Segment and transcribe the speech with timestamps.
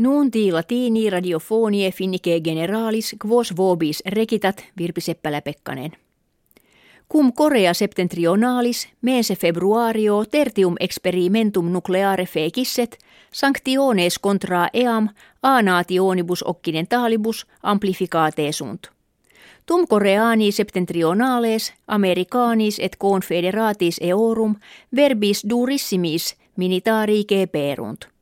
[0.00, 5.92] Nunti latini radiofonie finnike generalis quos vobis rekitat Virpi Seppälä-Pekkanen.
[7.12, 12.98] Cum Korea septentrionalis mense februario tertium experimentum nucleare fecisset
[13.32, 15.08] sanctiones contra eam
[15.42, 18.86] a nationibus occidentalibus amplificate sunt.
[19.66, 24.56] Tum Koreani septentrionales Americanis et confederatis eorum
[24.96, 28.19] verbis durissimis militari perunt.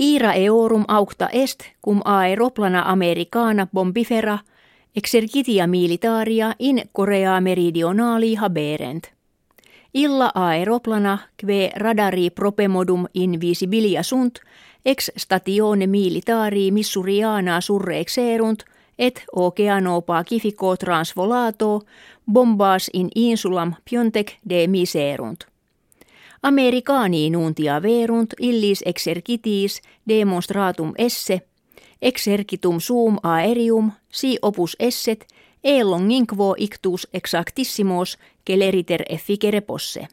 [0.00, 4.38] Ira eorum aucta est cum aeroplana americana bombifera
[4.96, 9.12] exercitia militaria in Korea meridionali haberent.
[9.94, 14.40] Illa aeroplana kve radari propemodum invisibilia sunt
[14.84, 18.64] ex statione militari missuriana surrexerunt
[18.98, 21.80] et oceano pacifico transvolato
[22.32, 25.49] bombas in insulam piontek de miserunt.
[26.42, 31.40] Americani nuntia verunt illis exercitis demonstratum esse,
[32.02, 35.26] exercitum sum aerium, si opus esset,
[35.64, 40.08] e longinquo ictus exactissimos celeriter efficere posse.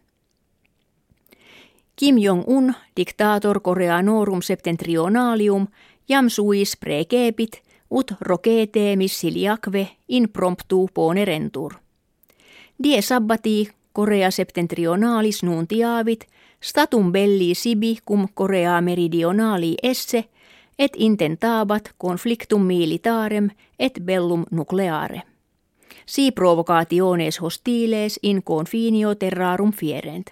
[1.96, 5.68] Kim Jong-un, dictator Koreanorum septentrionalium,
[6.10, 11.74] jam suis precepit, ut rocete missiliaque in promptu ponerentur.
[12.84, 16.26] Die sabbati Korea septentrionalis nuntiavit,
[16.62, 20.24] statum belli sibi cum Korea meridionali esse,
[20.80, 25.22] et intentabat conflictum militarem et bellum nucleare.
[26.06, 30.28] Si provocationes hostiles in confinio terrarum fierent.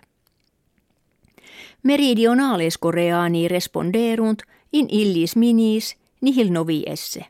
[1.83, 4.41] Meridionales Koreani responderunt
[4.73, 7.25] in illis minis nihil novi esse.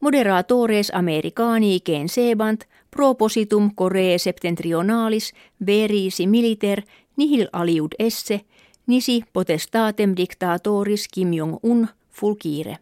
[0.00, 5.32] Moderatores Americani sebant propositum Koree septentrionalis
[5.66, 6.82] verisi militer
[7.16, 8.40] nihil aliud esse
[8.86, 12.78] nisi potestatem dictatoris Kim Jong-un fulkire.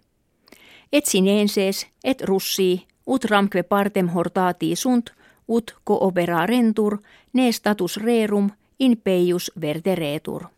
[0.93, 5.11] Et sinenses, et russi, ut ramque partem hortati sunt,
[5.49, 6.99] ut cooperarentur,
[7.33, 10.49] ne status rerum in peius verteretur.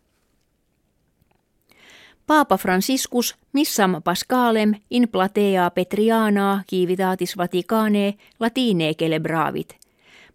[2.31, 9.75] Paapa Franciscus missam pascalem in platea Petriana kivitatis Vaticane latine celebravit.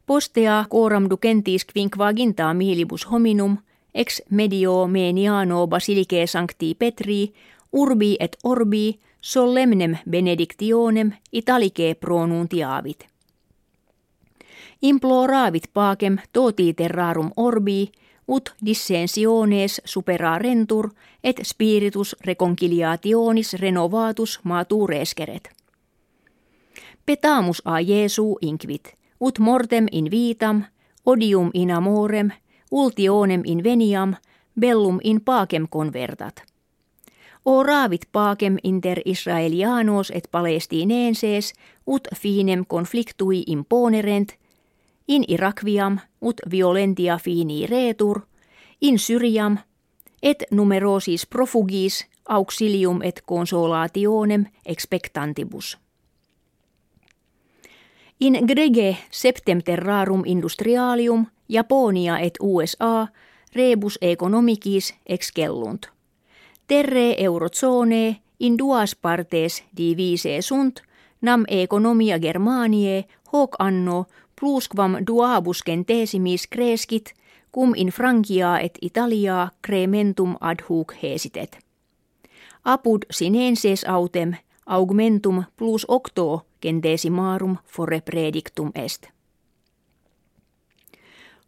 [0.06, 3.56] Postea coram ducentis quinquaginta milibus hominum
[3.94, 7.32] ex medio meniano basilike sancti Petri
[7.72, 13.06] urbi et orbi solemnem benedictionem italike pronuntiavit.
[14.82, 17.92] Imploravit pacem toti terrarum orbi
[18.28, 20.90] ut dissensiones superarentur
[21.24, 25.50] et spiritus reconciliationis renovatus maturesceret.
[27.06, 30.64] Petamus a Jesu inquit, ut mortem in vitam,
[31.06, 32.30] odium in amorem,
[32.70, 34.14] ultionem in veniam,
[34.60, 36.42] bellum in pacem convertat.
[37.44, 41.52] O raavit pacem inter Israelianos et Palestinenses,
[41.86, 44.32] ut finem conflictui imponerent–
[45.08, 48.20] in Irakviam ut violentia fini retur,
[48.80, 49.58] in Syriam
[50.22, 55.78] et numerosis profugis auxilium et consolationem expectantibus.
[58.20, 63.06] In grege septem terrarum industrialium Japonia et USA
[63.54, 65.86] rebus economicis excellunt.
[66.68, 70.82] Terre eurozone in duas partes divise sunt
[71.20, 74.06] nam economia Germanie hoc anno
[74.40, 77.14] plusquam duabus centesimis crescit,
[77.52, 81.58] cum in Frankia et Italia crementum ad hoc hesitet.
[82.64, 84.34] Apud sinenses autem
[84.66, 89.08] augmentum plus octo centesimarum fore predictum est.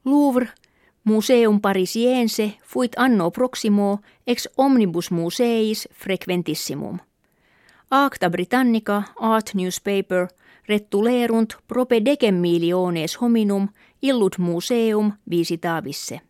[0.04, 0.46] Louvre
[1.04, 6.98] Museum Parisiense fuit anno proximo ex omnibus museis frequentissimum.
[7.90, 10.28] Acta Britannica Art Newspaper
[10.66, 13.68] rettulerunt prope decem miliones hominum
[14.02, 16.20] illud museum visitavisse.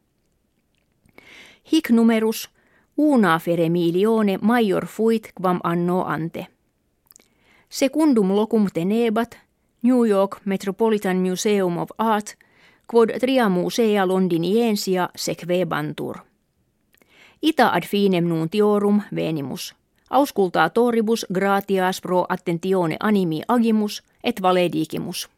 [1.73, 2.51] Hic numerus
[2.97, 6.47] una fere milione major fuit quam anno ante.
[7.69, 9.39] Secundum locum tenebat
[9.83, 12.37] New York Metropolitan Museum of Art
[12.87, 16.17] quod tria musea londiniensia sequebantur.
[17.43, 19.78] Ita ad finem nuntiorum venimus.
[20.11, 25.29] Auscultaa toribus gratias pro attentione animi agimus et valedigimus.